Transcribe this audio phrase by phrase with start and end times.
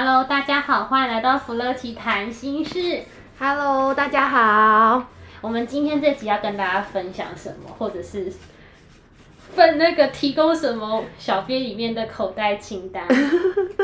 [0.00, 3.02] Hello，大家好，欢迎来到福乐奇谈心事。
[3.36, 5.04] Hello，大家好。
[5.40, 8.32] 我们今天这集要跟大家分享什么，或者是
[9.56, 13.08] 分那个提供什么小编里面的口袋清单？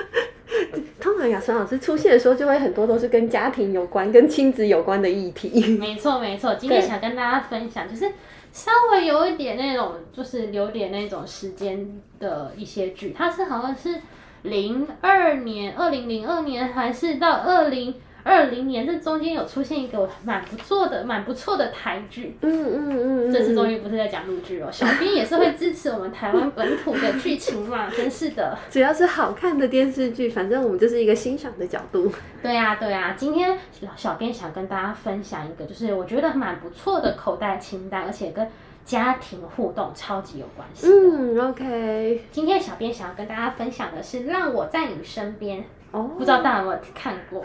[1.02, 5.76] 通常雅绥老师出现的时候，就会很多都是跟家庭有关、跟亲子有关的议题。
[5.80, 6.54] 没错，没错。
[6.54, 8.08] 今天想跟大家分享， 就是
[8.52, 14.00] 稍微有一点那种，就是留点那种时间的一些剧，它是好像是。
[14.44, 22.36] 零二年，二零零二年还是到二零二零年，这中间有出现一个蛮不错的、蛮不错的台剧。
[22.42, 28.56] 嗯嗯嗯，嗯这次终于不是在讲陆剧哦，小编也是会支持我们台湾本土的剧情嘛， 真是的。
[28.68, 32.12] 只要是好看的电视剧，反正我们就是一个欣赏的角度。
[32.42, 33.58] 对呀、啊、对呀、啊，今天
[33.96, 38.46] 小编想跟大家分享一个，就是我觉得蛮不错的口袋清单，而且跟。
[38.84, 40.86] 家庭互动超级有关系。
[40.86, 42.22] 嗯，OK。
[42.30, 45.60] 今天小编想要跟大家分享的是《让我在你身边》。
[45.92, 46.10] 哦。
[46.18, 47.42] 不知道大家有没有看过？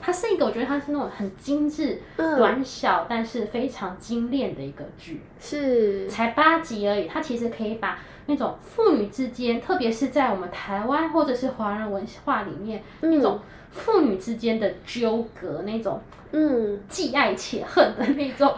[0.00, 5.20] 它是一个，我觉得它是那种很精致、嗯、短小，但是非常精炼的一个剧。
[5.38, 6.08] 是。
[6.08, 16.00] 才八集而已，它其实可以把那种父女之间，特别是在我们台湾或者是华人文化里面，嗯、那种父女之间的纠葛，那种
[16.32, 18.54] 嗯，既爱且恨的那种。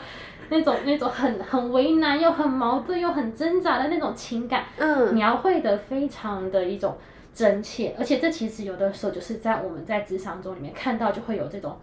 [0.51, 6.99] 那种那种很很为难又很矛盾又很挣扎的那种情感，嗯，描绘的非常的一种
[7.33, 11.77] 真切，而且这其实有的时候就是在我们在职场中里面看到就会有这种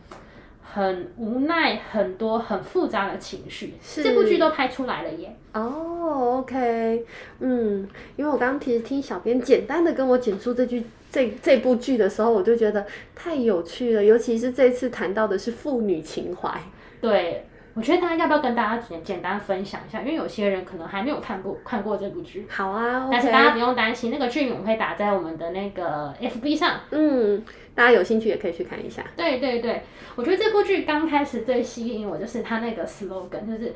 [0.61, 5.33] 很无奈、很多很复杂的情绪，是这部剧都拍出来了耶。
[5.53, 7.05] 哦，OK，
[7.39, 12.85] 嗯，因为我刚刚其实听小编简单的跟我简述这句这这部剧的时候，我就觉得
[13.15, 16.61] 太有趣了，尤其是这次谈到的是父女情怀，
[16.99, 17.45] 对。
[17.77, 19.99] 我觉得大家要不要跟大家简简单分享一下？
[20.01, 22.47] 因为有些人可能还没有看过看过这部剧。
[22.49, 26.79] 好啊，okay、但是大家不用担心，那个剧名我们会打在我们的那个 FB 上。
[26.89, 27.45] 嗯，
[27.75, 29.03] 大家有兴趣也可以去看一下。
[29.15, 29.83] 对对对，
[30.15, 33.75] 我觉得这部剧刚开始最吸引我就是它那个 slogan，就是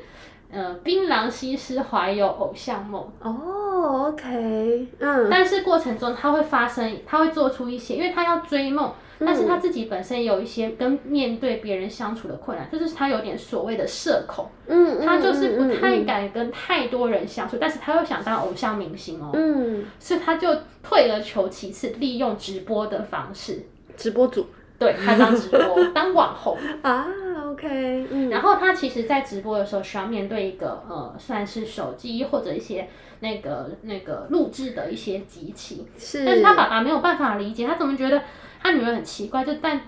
[0.52, 3.10] 呃，槟榔西施怀有偶像梦。
[3.20, 5.28] 哦，OK，嗯。
[5.30, 8.92] 但是过程中他会发生，他会做出一些，因为他要追梦。
[9.24, 20.52] 但是他自己本身有一些跟面对别人相处的困难，就是他有点所谓的社恐，嗯，他就是不太敢跟太多人相处，但是他又想当偶像明星哦，嗯，所以他就
[20.82, 23.64] 退而求其次，利用直播的方式，
[23.96, 24.44] 直播主，
[24.76, 27.06] 对，他当直播， 当网红啊
[27.52, 32.88] ，OK，嗯，然后他其实，在直播的时候需要面对一个呃，算是手机或者一些
[33.20, 38.22] 那个那个录制的一些机器，是，但是他爸爸没有办法理解，他怎么觉得？
[38.64, 39.80] 他女儿很奇怪，就但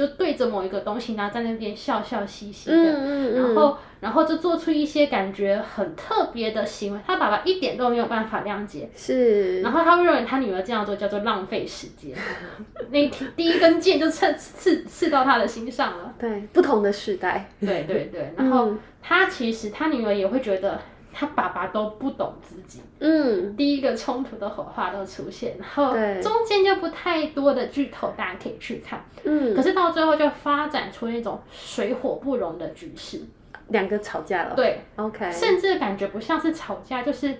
[0.00, 7.00] 就对着某一个东西，然后在那边笑笑嘻嘻的，嗯嗯嗯、然后然后就做出一些感觉很特别的行为。
[7.06, 9.60] 他爸爸一点都没有办法谅解，是。
[9.60, 12.16] 然后他会认为他女儿这样做叫做浪费时间，
[12.90, 16.14] 那第一根箭就刺刺刺到他的心上了。
[16.18, 17.50] 对，不同的时代。
[17.60, 18.72] 对对对， 然后
[19.02, 20.80] 他其实他女儿也会觉得。
[21.12, 33.20] 他爸爸都不懂自己，嗯，第一个冲突的火花都出现，然后中间就不太多的剧透，大家可以去看，嗯，可是到最后就发展出那种水火不容的局势，
[33.68, 37.34] 两个吵架了，对，OK，甚至感觉不像是吵架，就是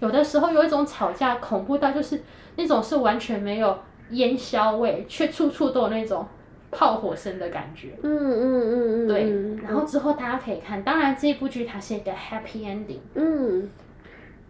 [0.00, 2.22] 有的时候有一种吵架恐怖到就是
[2.56, 3.78] 那种是完全没有
[4.10, 6.26] 烟硝味，却处处都有那种。
[6.70, 13.68] 炮火声的感觉，嗯嗯嗯嗯，对，然后之后大家可以看，当然这部剧它是一个 happy ending，嗯，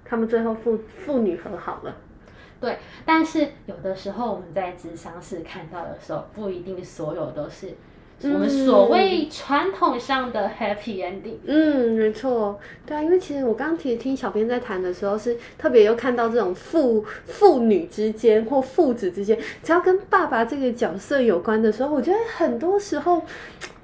[0.05, 1.97] 他们最后父父女和好了，
[2.61, 7.75] 对，但是有的时候我们在智商室看到的时候，不一定所有都是。
[8.20, 11.37] 我们所谓传统上的 happy ending。
[11.47, 23.23] 嗯，没错，对啊，因为其实我刚刚其实听小编在谈的时候，是特别又看到这种父父女之间或父子之间，只要跟爸爸这个角色有关的时候，我觉得很多时候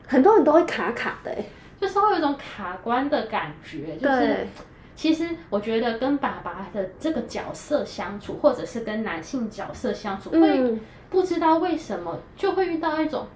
[0.08, 1.44] 很多人都会卡卡的，哎，
[1.80, 3.94] 就是会有一种卡关的感觉。
[3.96, 4.48] 就是对
[4.96, 10.76] 其实我觉得跟爸爸的这个角色相处，或者是跟男性角色相处，会
[11.08, 13.28] 不知道为什么就会遇到一种。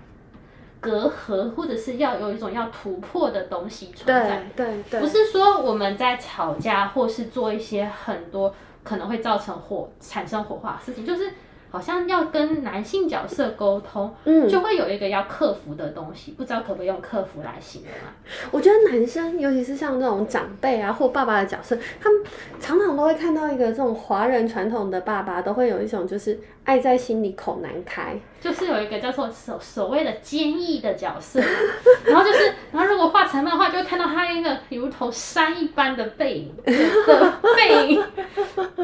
[0.80, 8.54] 隔阂，或者是要有一种要突破的东西存在，对对对，不是说我们在吵架，或是做一些很多
[8.84, 11.30] 可能会造成火产生火花的事情，就是
[11.70, 18.08] 好像要跟男性角色沟通，嗯，就会有一个要克服的东西，不知道可不可以用克服来形容啊？
[18.50, 22.22] 我觉得男生，尤其是像这种长辈啊或爸爸的角色，他们
[22.58, 31.40] 常常都会看到一个这种华人传统的爸爸，都会有一种就是爱在心里口难开，就是有一个叫做所所谓的坚毅的角色，
[32.06, 38.02] 然后就是，然后如果画成漫画，就会看到他一个如同山一般的背影的背影，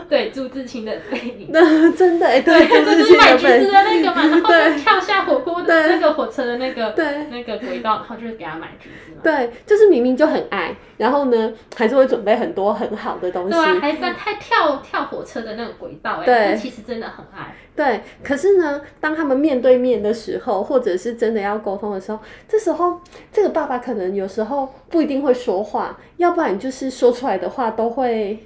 [0.09, 2.85] 对，朱自清的背影，那 真的哎，对。
[2.85, 9.21] 就是买橘子的那个嘛，然后就跳下火锅的那个火车的那个对那个轨道，然后就是给他买橘子嘛。
[9.23, 13.51] 对，就是明明就很爱，然后呢，还是会准备很多很好的东西。
[13.51, 17.55] 对啊，还在太跳跳火车的那个轨道，哎，对，其实真的很爱。
[17.77, 22.19] 对，可是呢，当他们面对面的时候，或者是真的要沟通的时候，
[22.49, 22.99] 这时候
[23.31, 28.39] 这个爸爸可能有时候不一定会说话，要不然就是说出来的话都会。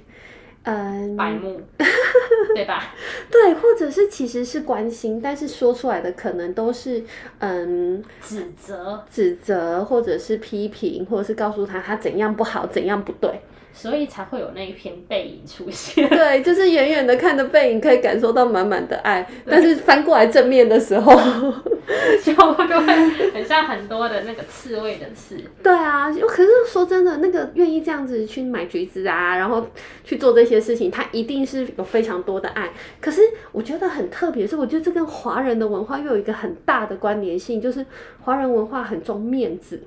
[0.63, 1.59] 嗯，白目，
[2.53, 2.83] 对吧？
[3.31, 7.01] 对，或者是其实是关心，但是说出来的可能都是
[7.39, 13.39] 嗯指责、指责，或者是批评，或者是告诉他他怎样不好，怎样不对。
[13.81, 16.09] 所以才会有那一篇背影出现。
[16.09, 19.25] 对，就是远远的看着背影，可以感受到满满的爱。
[19.45, 21.13] 但是翻过来正面的时候，
[22.21, 25.37] 就就会很像很多的那个刺猬的刺。
[25.63, 29.65] 对啊，可是说真的，那个愿意这样子去买橘子啊，然后
[30.03, 32.69] 去做这些事情，他一定是有非常多的爱。
[32.99, 33.21] 可是
[33.53, 37.85] 我觉得很特别，是我觉得这跟华人的文化又有一个很大的关联性，就是
[38.23, 39.81] 华人文化很重面子。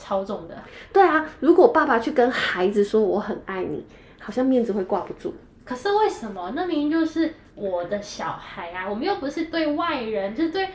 [0.00, 0.56] 超重的，
[0.92, 3.84] 对啊，如果爸爸去跟孩子说我很爱你，
[4.18, 5.34] 好像面子会挂不住。
[5.64, 6.52] 可是为什么？
[6.56, 10.68] 那明明就是我的小孩啊，我们又不是对外人，就是对。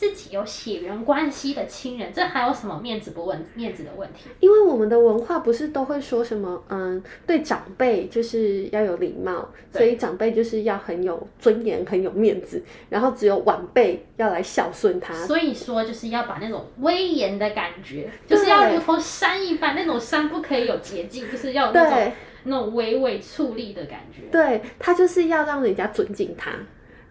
[0.00, 4.30] 自己有血缘关系的亲人，这还有什么面子不问面子的问题？
[4.40, 15.12] 因为我们的文化不是都会说什么，嗯，对长辈就是要有礼貌，所以长辈就是要很有尊严、很有面子，然后只有晚辈要来孝顺他。
[15.26, 22.12] 所以说，就是要把那种威严的感觉，就是要如同山一般，那种山不可以有捷径，就是要有那种
[22.44, 24.22] 那种巍巍矗立的感觉。
[24.32, 26.52] 对，他就是要让人家尊敬他，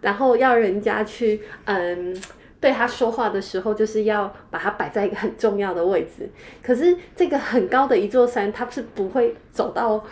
[0.02, 2.20] 然后要人家去，嗯。
[2.62, 6.30] 对他说话的时候，就是要把它摆在一个很重要的位置。
[6.62, 10.04] 可是这个很高的一座山，它是不会走到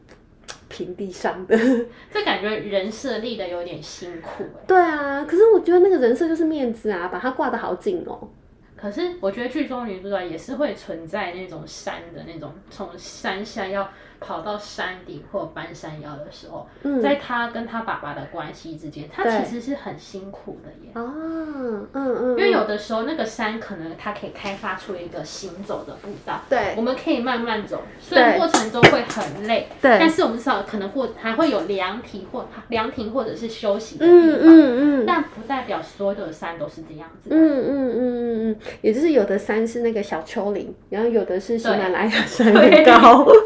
[0.68, 1.56] 平地上的。
[2.12, 4.64] 这感觉人设立的有点辛苦哎。
[4.66, 8.28] 对啊，可是我觉得那个人设就是面子啊，把它挂的好紧哦。
[8.76, 13.88] 可是我觉得剧中女主角也是会存在那种山的那种，从山下要。
[14.20, 20.90] 跑到山顶或搬山腰的时候，嗯、在他跟他爸爸的关系之间，他其实是很辛苦的耶。
[20.94, 43.26] 哦，嗯嗯，因为有的时候那个山可能它可以开发出一个行走的步道，对，我们可以慢慢走，虽然过程中会很累，对，但是我们至少可能或还会有凉亭或凉亭或者是休息的地方，嗯嗯，嗯，但不代表所有的山都是这样子的，嗯嗯嗯嗯嗯，也就是有的山是那个小丘陵，然后有的是喜马拉雅山很高。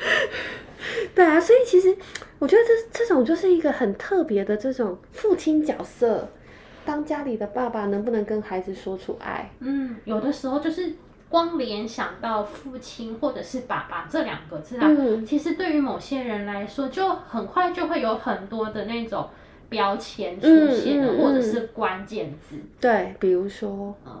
[1.14, 1.96] 对啊，所以其实
[2.38, 6.28] 我觉得这这种就是一个很特别的这种父亲角色，
[6.84, 9.50] 当家里的爸爸能不能跟孩子说出爱？
[9.60, 10.94] 嗯，有的时候就是
[11.28, 19.28] 光联想到父亲或者是爸爸这两个字啊，嗯，其实对于某些人来说，就很快就会有很多的那种
[19.68, 22.56] 标签出现了，嗯嗯嗯，或者是关键字。
[22.80, 24.12] 对，比如说，呃，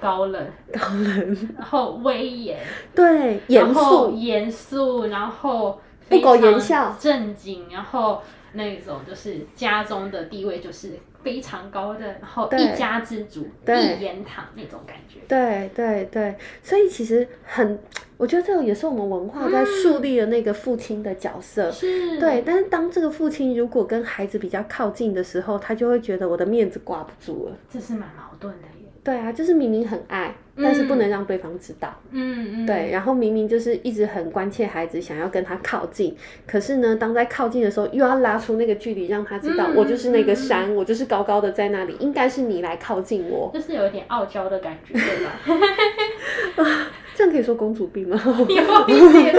[0.00, 2.58] 高冷，高冷，然后威严，
[2.94, 5.80] 对，严肃，严肃，然后。
[6.08, 8.20] 不苟言笑，正经，然后
[8.54, 15.20] 那种就是家中的地位就是非常高的，然后一家之主，一言堂那种感觉。
[15.28, 17.78] 对对对，所以其实很，
[18.16, 21.68] 我觉得这个也是我们文化在树立的那个父亲的角色。
[21.68, 22.18] 嗯、是。
[22.18, 27.56] 对，但是当这个父亲如果跟孩子比较靠近的时候，他就会觉得我的面子挂不住了。
[27.72, 28.66] 这是蛮矛盾的。
[29.02, 31.94] 对啊，就是明明很爱，但是不能让对方知道。
[32.10, 32.66] 嗯嗯。
[32.66, 36.14] 对，然后明明就是一直很关切孩子，想要跟他靠近，
[36.46, 43.50] 可是呢，当在靠近的时候，又要拉出那个距离，让他知道我就是那个山，我就是高高的在那里，应该是你来靠近我。
[43.54, 46.62] 就是有一点傲娇的感觉，对吧？
[46.62, 48.20] 啊， 这样可以说公主病吗？
[48.26, 49.34] 有一点。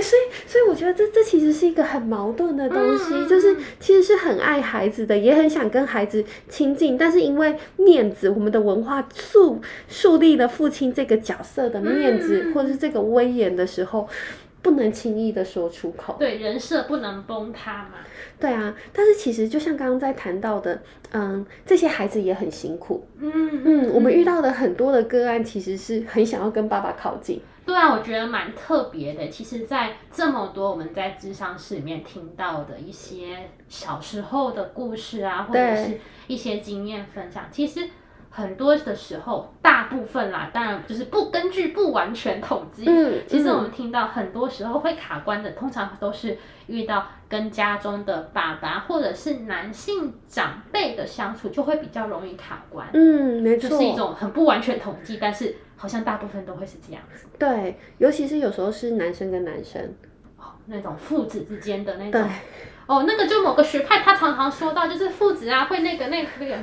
[0.00, 14.08] 哎，所以，所以我觉得这这其实是一个很矛盾的东西，嗯、就是其实是很爱孩子的，也很想跟孩子亲近，但是因为面子，我们的文化树树立了父亲这个角色的面子，嗯、或者是这个威严的时候，
[14.62, 16.16] 不能轻易的说出口。
[16.18, 17.98] 对，人设不能崩塌嘛。
[18.40, 20.80] 对啊，但是其实就像刚刚在谈到的，
[21.12, 23.06] 嗯，这些孩子也很辛苦。
[23.18, 27.38] 嗯嗯，嗯，我们遇到的很多的个案，其实是很想要跟爸爸靠近。
[27.70, 29.28] 对啊，我觉得蛮特别的。
[29.28, 37.88] 其实，在这么多我们在智商室里面听到的一些小时候的故事啊，或者是一些经验分享，其实。
[38.32, 42.84] 很多的时候，大部分啦，当然就是不根据不完全统计。
[42.86, 52.86] 嗯，其实我们听到很多时候会卡关的，通常都是遇到跟家中的爸爸或者是男性长辈的相处，就会比较容易卡关。
[52.94, 57.26] 嗯，没错，就是一种很不完全统计，但是好像大部分都会是这样子。
[57.36, 59.82] 对，尤其是有时候是男生跟男生，
[60.38, 62.12] 哦，那种父子之间的那种。
[62.12, 62.22] 对。
[62.86, 66.56] 哦，那个就某个学派他常常说到，就是父子啊会那个那个那个。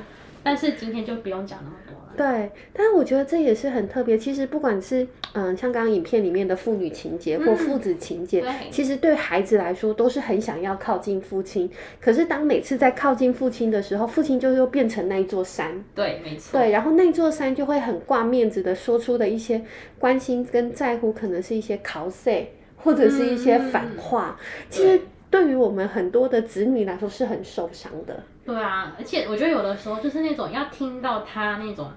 [0.47, 2.13] 但是今天就不用讲那么多了。
[2.15, 4.17] 对，但是我觉得这也是很特别。
[4.17, 11.69] 其实不管是嗯，像刚刚影片里面的父女情节或父子情节，嗯，其实对孩子来说都是很想要靠近父亲。
[11.99, 15.83] 可是当每次在靠近父亲的时候，父亲就又变成那一座山。
[15.93, 16.57] 对，没错。
[16.57, 19.61] 对，然后那座山就会很挂面子的说出的一些
[19.99, 24.39] 关心跟在乎，可能是一些考碎或者是一些反话。
[24.39, 28.23] 嗯，其实对于我们很多的子女来说是很受伤的。
[28.47, 31.91] 对啊，而且我觉得有的时候就是那种要听到他那种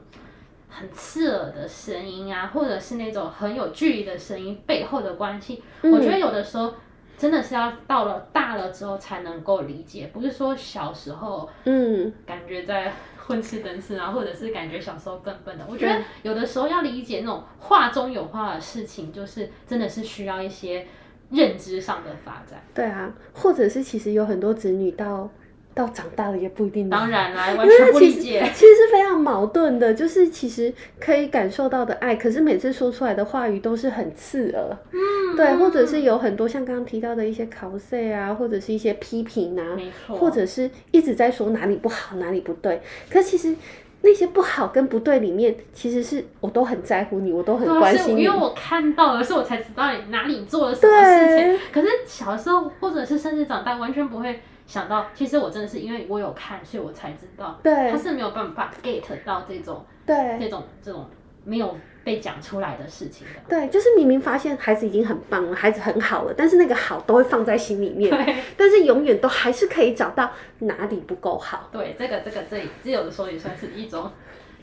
[0.69, 6.75] 很刺耳的声音啊，或者是那种很有距离的声音背后的关系，嗯，我觉得有的时候
[7.17, 15.65] 真的是要到了大了之后才能够理解，不是说小时候嗯感觉在混吃等死啊，或者是感觉小时候笨笨的。
[15.71, 20.85] 我觉得有的时候要理解那种话中有话的事情，就是真的是需要一些
[21.31, 22.61] 认知上的发展。
[22.75, 25.31] 对啊，或者是其实有很多子女到。
[25.75, 26.91] 到长大了也不一定。
[26.91, 28.41] 当然啦，完全不理解。
[28.55, 34.77] 其实是非常矛盾的，就是其实可以感受到的爱，可是每次说出来的话语都是很刺耳。
[34.93, 42.81] 嗯，对，或者是有很多像刚刚提到的一些考试啊，或者是一些批评啊，没错，或者是一直在说哪里不好，哪里不对。
[43.09, 43.55] 可其实
[44.03, 48.23] 那些不好跟不对里面，其实是我都很在乎你，我都很关心你。
[48.23, 51.59] 因为我看到了，所以我才知道你哪里做了什么事情。
[51.73, 54.41] 可是小时候或者是甚至长大，完全不会。
[54.67, 61.05] 想到，其实我真的是因为我有看，所以我才知道，对，他是没有办法 get 到这种，对，这种这种
[61.45, 63.41] 没有被讲出来的事情的。
[63.49, 70.31] 对，就是明明发现孩子已经很棒了，孩子很好了，但是那个好都会放在心里面，对，但是永远都还是可以找到
[70.61, 71.69] 哪里不够好。
[71.73, 74.11] 对，这个这个这这有的时候也算是一种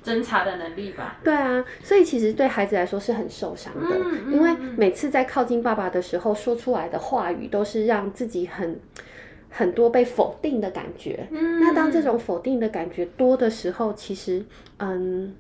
[0.04, 1.18] 侦查的能力吧。
[1.24, 8.80] 对啊，所以其实对孩子来说是很受伤的，嗯，因为每次在靠近爸爸的时候，说出来的话语都是让自己很。
[9.50, 14.46] 很多被否定的感觉，嗯，那当这种否定的感觉多的时候，其实，
[14.78, 15.34] 嗯，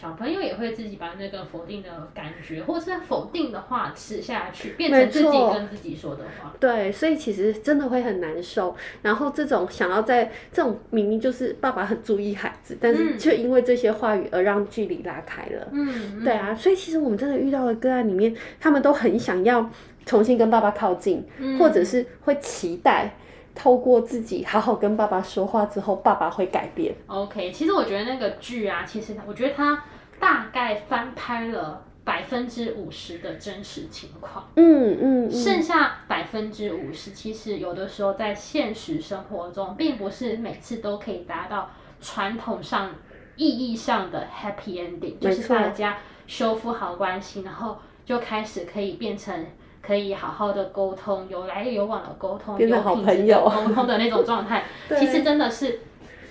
[0.00, 6.52] 小朋友也会自己把那个否定的感觉或者是否定的话吃下去，变成自己跟自己说的话。
[6.58, 8.74] 对，所以其实真的会很难受。
[9.02, 15.68] 然后这种想要在这种明明就是爸爸很注意孩子，但是却因为这些话语而让距离拉开了。
[15.72, 19.70] 嗯，对啊，所以其实我们真的遇到的个案里面，他们都很想要
[20.04, 23.14] 重新跟爸爸靠近，嗯，或者是会期待。
[23.54, 26.94] 透过自己好好跟爸爸说话之后，爸爸会改变。
[27.06, 29.84] OK，其实我觉得那个剧啊，其实我觉得它
[30.18, 34.48] 大概翻拍了百分之五十的真实情况。
[34.56, 41.70] 嗯嗯，剩下百分之五十，其实有的时候在现实生活中，并不是每次都可以达到
[42.00, 42.90] 传统上
[43.36, 49.46] 意义上的 happy ending，就是大家修复好关系，然后就开始可以变成。
[49.86, 54.64] 可以好好的沟通，有来有往的沟通，有品质的沟通的那种状态，
[54.98, 55.80] 其实真的是，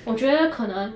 [0.05, 0.93] 我觉得可能。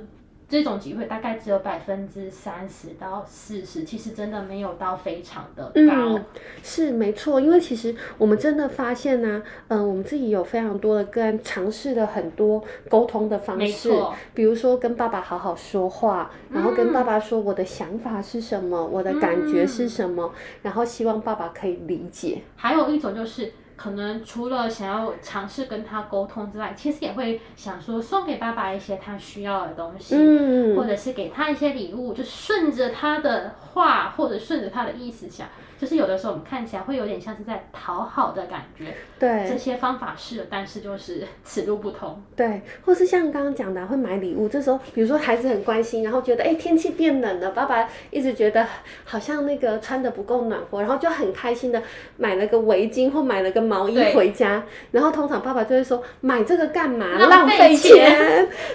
[0.49, 5.71] 这种机会大概只有百分之三十到四十，其实真的没有到非常的高。
[5.73, 6.25] 嗯，
[6.63, 13.91] 是没错，因为其实我们真的发现呢、啊，嗯、呃，我们自己有非常多的个案尝试了很多沟通的方式，
[14.33, 22.41] 比如说跟爸爸好好说话，然后跟爸爸说我的想法是什么，嗯、我的感觉是什么，然后希望爸爸可以理解。
[22.55, 23.51] 还有一种就是。
[23.77, 35.47] 可能除了想要尝试跟他沟通之外，其实也会想说送给爸爸一些他需要的东西，嗯，或者是给他一些礼物，就顺着他的话或者顺着他的意思想。
[35.79, 48.65] 就是有的时候我们看起来会有点像是在讨好的感觉，对，这些方法是，但是就是此路不通，对，或是像刚刚讲的会买礼物，这时候比如说孩子很关心，然后觉得哎、欸、天气变冷了，爸爸一直觉得
[49.05, 51.81] 好像那个穿的不够暖和，然后就很开心的
[52.17, 57.17] 买了个围巾或买了个毛衣回家，然后通常爸爸就会说买这个干嘛？
[57.17, 57.93] 浪费钱，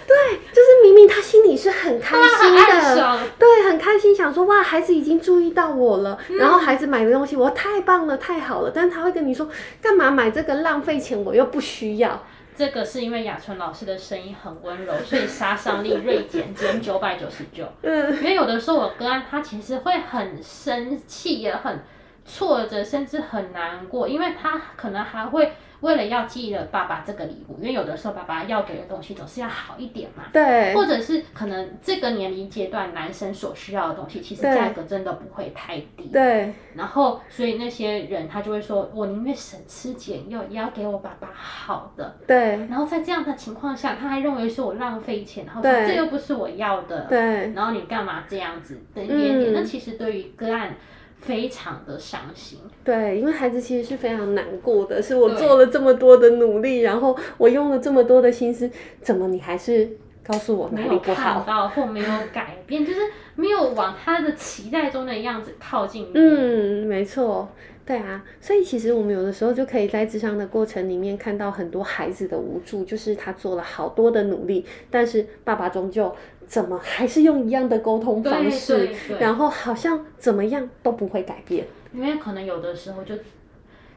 [0.07, 0.17] 对，
[0.53, 9.49] 就是明明他心里是很开心的， 对，对，很开心，想说哇，孩子已经注意到我了，嗯、然后孩子买的东西我太棒了，太好了，但是他会跟你说，
[9.81, 12.23] 干嘛买这个浪费钱，我又不需要。
[12.55, 17.67] 这个是因为雅纯老师的声音很温柔，所以杀伤力锐减， 减九百九十九。
[17.81, 21.83] 嗯，因为有的时候我哥案他其实会很生气，也很
[22.27, 25.53] 挫折，甚至很难过，因为他可能还会。
[25.83, 30.25] 为了要寄了爸爸这个礼物，因为有的时候爸爸要给的东西总是要好一点嘛。
[30.33, 30.75] 对。
[30.75, 36.09] 或者是可能这个年龄阶段男生所需要的东西，其实价格真的不会太低。
[36.13, 36.55] 对。
[36.75, 42.57] 然后，所以那些人他就会说：“我宁愿省吃俭用，也要给我爸爸好的。”对。
[42.69, 47.07] 然后在这样的情况下，他还认为是我浪费钱，然后说这又不是我要的。
[47.07, 47.53] 对。
[47.53, 48.81] 然后你干嘛这样子？
[48.95, 49.53] 等一点点。
[49.53, 50.77] 那其实对于个案。
[51.23, 58.69] 非常的伤心，对，因为孩子其实是非常难过的，是我做了这么多的努力，然后我用了这么多的心思，
[59.01, 59.89] 怎么你还是
[60.27, 60.99] 告诉我哪里不好？
[60.99, 63.01] 没有看到或没有改变，就是
[63.37, 66.11] 没有往他的期待中的样子靠近。
[66.13, 67.49] 嗯，没错。
[67.85, 76.15] 对啊，所以其实我们有的时候就可以在智商的过程里面看到很多孩子的无助，就是他做了好多的努力，但是爸爸终究
[76.47, 81.67] 怎么还是用一样的沟通方式，然后好像怎么样都不会改变。
[81.93, 83.17] 因为可能有的时候就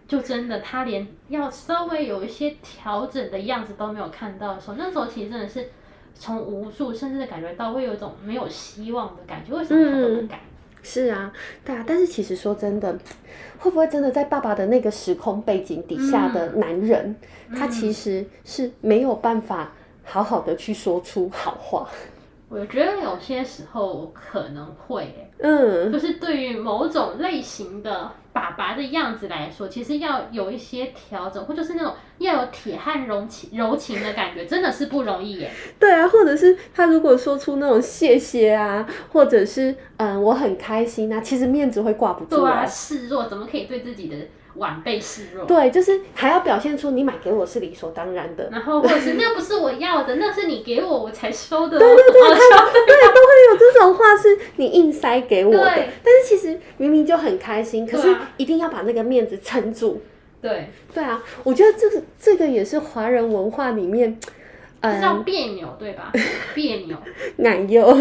[0.08, 5.70] 就真的他连要稍微有一些调整的样子都没有看到的时候，那时候其实真的是
[6.16, 9.56] 从无助，甚至感觉到会有一种没有希望的感觉。
[9.56, 10.38] 为什么他都不改？
[10.38, 10.55] 嗯
[10.86, 11.34] 是啊，
[11.66, 12.96] 对啊，但是其实说真的，
[13.58, 17.16] 会不会真的在爸爸的那个时空背景底下的男人，
[17.50, 19.74] 嗯、他其实是没有办法
[20.04, 21.90] 好好的去说出好话？
[22.48, 35.50] 我觉得有些时候可能会，嗯，就是对于某种类型的爸爸的样子来说，其实要有一些调整，或者是那种要有铁汉柔情柔情的感觉，真的是不容易耶。
[35.80, 42.42] 对啊，或者是他如果说出那种谢谢啊，或者是嗯我很开心啊，其实面子会挂不住。
[42.42, 44.18] 对啊，示弱怎么可以对自己的？
[44.56, 55.90] 晚辈示弱，对，就是还要表现出你买给我是理所当然的，然后或者是那不是我要的，那是你给我我才收的， 对对对，对，都会有这种话是你硬塞给我的，对。
[56.04, 60.02] 但是其实明明就很开心，可是一定要把那个面子撑住，
[60.42, 64.20] 对，对啊，我觉得这个这个也是华人文化里面。
[64.94, 66.12] 这叫别扭，对吧？
[66.54, 66.98] 别扭，
[67.38, 67.94] 奶油。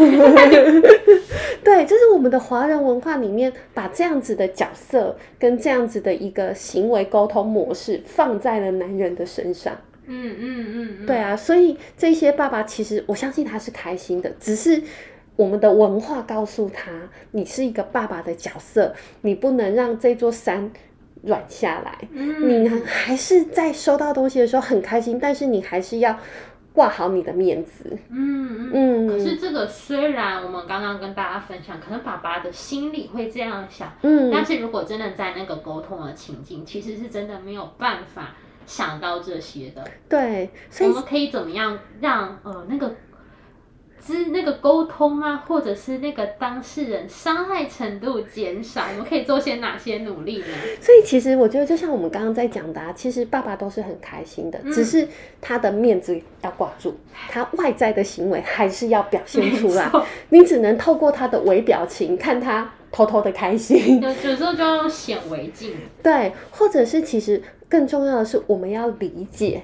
[1.65, 9.75] 对，就是我们的华人文化里面，把这样子的角色跟这样子的一个行为沟通模式放在了男人的身上。
[10.07, 11.07] 嗯嗯嗯嗯。
[11.07, 14.83] 对啊，所以这些爸爸其实我相信他是开心的，只是
[15.37, 16.91] 我们的文化告诉他，
[17.31, 20.71] 你是一个爸爸的角色，你不能让这座山
[21.23, 21.97] 软下来。
[22.13, 22.65] 嗯。
[22.65, 26.19] 你还是在收到东西的时候很开心，但是你还是要。
[26.75, 38.35] 挂好你的面子，嗯嗯，可是这个虽然我们刚刚跟大家分享，可能爸爸的心里会这样想，嗯，但是如果真的在那个沟通的情境，其实是真的没有办法
[38.67, 39.83] 想到这些的。
[40.09, 42.95] 对，所以我们可以怎么样让呃那个。
[44.07, 50.47] 之那个沟通啊，或者是那个当事人伤害程度减少，我们可以做些哪些努力呢？
[50.81, 55.09] 所以其实我觉得，就像我们刚刚在讲的啊，其实爸爸都是很开心的，嗯、只是
[55.41, 56.95] 他的面子要挂住，
[57.31, 59.91] 他外在的行为还是要表现出来。
[60.29, 64.01] 你只能透过他的微表情看他偷偷的开心。
[64.03, 65.75] 有有时候就要用显微镜。
[66.03, 69.63] 对，或者是其实更重要的是，我们要理解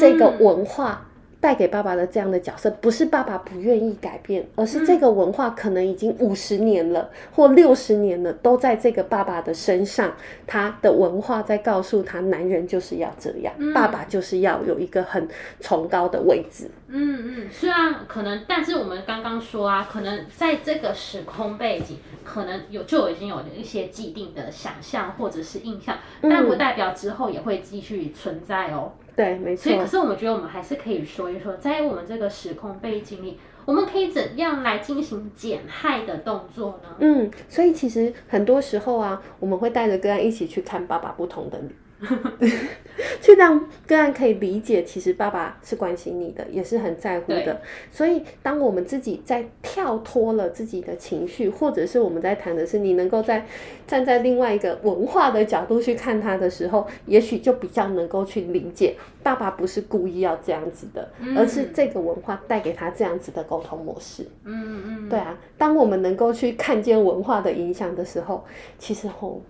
[0.00, 1.04] 这个文化。
[1.04, 1.11] 嗯
[1.42, 10.14] 带给爸爸的这样的角色，不是爸爸不愿意改变，而是这个文化可能已经五十年了，嗯、或六十年了，都在这个爸爸的身上。
[10.46, 15.26] 他的文化在告诉他，男人就是要这样，嗯、爸爸就是要有一个很
[15.58, 16.70] 崇高的位置。
[16.86, 28.92] 嗯嗯，虽然可能，但是我们刚刚说啊，可能在这个时空背景，可能有就已经有一些既定的想象或者是印象，但不代表之后也会继续存在哦。
[29.14, 29.64] 对，没错。
[29.64, 36.96] 所以，可是我们觉得我们还是可以说一说，在我们这个时空背景里，我们可以怎样来进行减害的动作呢？
[36.98, 41.68] 嗯，所以其实很多时候啊，我们会带着个案一起去看爸爸不同的你。
[43.20, 47.60] 去让个案可以理解，其实爸爸是关心你的，也是很在乎的。
[47.90, 53.46] 所以，当我们自己在跳脱了自己的情绪，或者是我们在谈的是你能够在
[53.86, 64.26] 站在另外一个文化的角度去看他的时候，也许就比较能够去理解，爸爸不是故意要这样子的，嗯、而是这个文化带给他这样子的沟通模式。
[64.44, 65.38] 嗯嗯，对啊。
[65.56, 68.44] 当我们能够去看见文化的影响的时候，
[68.78, 69.40] 其实吼。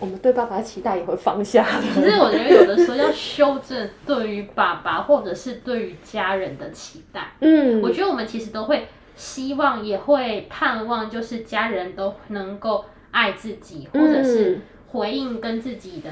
[0.00, 1.66] 我们对爸爸的期待也会放下。
[1.80, 7.32] 其实我觉得有的时候要修正对于爸爸或者是对于家人的期待。
[7.40, 16.10] 嗯，我觉得我们其实都会希望也会盼望，就是家人都能够爱自己，或者是回应跟自己的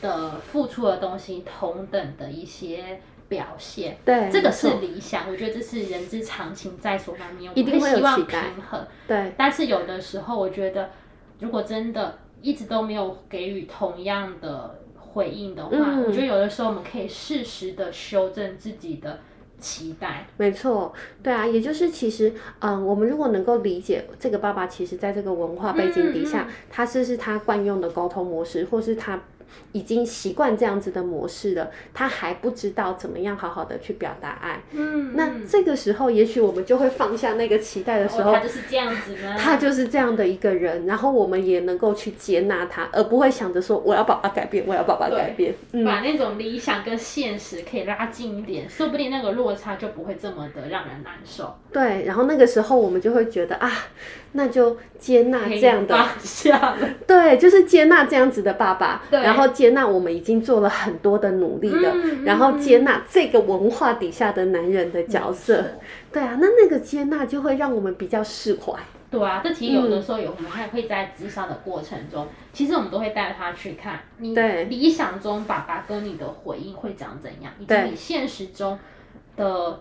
[0.00, 3.96] 的付出的东西同等的一些表现。
[4.04, 7.50] 对，这个是理想，我觉得这是人之常情，在所难免。
[7.56, 8.38] 一定会有希望平
[8.70, 8.86] 衡。
[9.08, 10.90] 对，但是有的时候，我觉得
[11.40, 19.20] 如果真的一直都没有给予同样的回应的话，嗯、我觉得有的时候我们可以适时的修正自己的。
[19.62, 29.22] 期待，没错，对啊，也就是其实，嗯，我们如果能够理解这个爸爸，其实在这个文化背景底下，嗯嗯、他是是他惯用的沟通模式，或是他。
[29.72, 34.62] 已经习惯这样子的模式了，他还不知道怎么样好好的去表达爱。
[34.72, 51.56] 嗯，那这个时候，也许我们就会放下那个期待的时候，哦、他就是这样子呢，他就是这样的一个人，然后我们也能够去接纳他，而不会想着说我要爸爸改变，我要爸爸改变，嗯、把那种理想跟现实可以拉近一点，说不定那个落差就不会这么的让人难受。
[51.72, 53.70] 对，然后那个时候我们就会觉得啊。
[54.34, 56.74] 那就接纳这样的，下
[57.06, 65.78] 对，就是接纳这样子的爸爸，对然后接纳我们已经做了很多的努力了，嗯、然后接纳这个文化底下的男人的角色，嗯、
[66.12, 68.72] 对啊，那那个接纳就会让我们比较释怀。
[69.10, 78.78] 对啊，这其实有的时候有，我们还会在自杀的过程中，嗯、其实我们都会带他去看，你理想中爸爸跟你的回应会长怎样，以及你现实中
[79.36, 79.80] 的。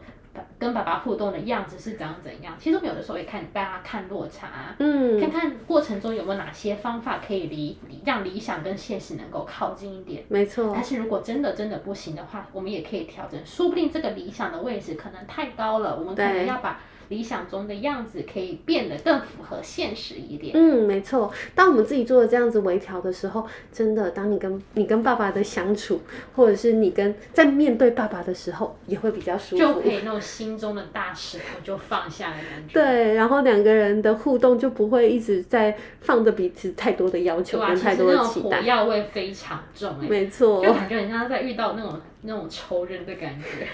[0.58, 2.56] 跟爸爸互动的样子是怎样怎样？
[2.60, 10.24] 其实我们有的时候也看大家看落差，嗯，看看过程中有没有哪些方法可以离让理想跟现实能够靠近一点。
[10.30, 10.72] 没错。
[10.74, 16.80] 但是如果真的真的不行的话，我们也可以调整，说不定这个理想的位置可能太高了，我们可能要把。
[17.12, 20.54] 理想中的样子可以变得更符合现实一点。
[20.56, 21.32] 嗯，没错。
[21.54, 26.02] 当我们自己做了这样子微调的时候，真的，当你跟你跟爸爸的相处，
[26.34, 29.62] 或者是你跟在面对爸爸的时候，也会比较舒服。
[29.62, 32.74] 就可以那种心中的大石头就放下的感觉。
[32.74, 38.62] 对，然后两个人的互动就不会一直在放着彼此太多的要求跟太多的期待。
[38.62, 42.00] 火药味非常重，没错，就感觉很像在遇到那种。
[42.24, 43.68] 那种仇人的感觉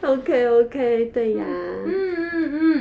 [0.00, 2.32] ，OK OK，对呀，嗯嗯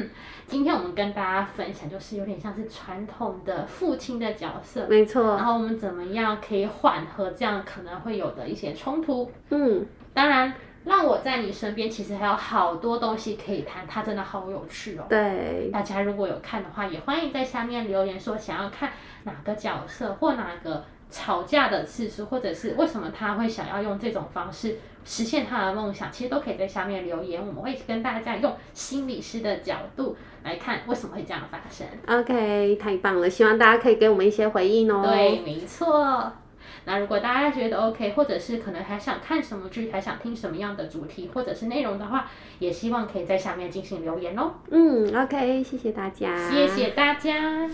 [0.02, 0.10] 嗯，
[0.48, 5.36] 今天我们跟大家分享，就是有点像是传统的父亲的角色，没错。
[5.36, 9.32] 然后我们怎么样可以缓和这样可能会有的一些冲突？
[9.52, 10.52] 嗯，当然，
[10.86, 15.06] 让我在你身边，其实还有好多东西可以谈，它真的好有趣哦。
[15.08, 18.92] 对，大家如果有看的话，也欢迎在下面留言说想要看
[19.24, 20.84] 哪个角色或哪个。
[21.10, 31.88] 吵架的次数，或者是为什么他会想要用这种方式实现他的梦想，其实都可以在下面留言，我们会跟大家用心理师的角度来看为什么会这样发生。
[32.08, 35.04] OK，太棒了，希望大家可以给我们一些回应哦。
[35.06, 36.32] 对，没错。
[36.88, 42.28] 那如果大家觉得 OK，或者是可能还想看什么剧，还想听什么样的主题或者是内容的话，
[42.60, 44.52] 也希望可以在下面进行留言哦。
[44.70, 47.68] 嗯，OK，谢谢大家，谢谢大家。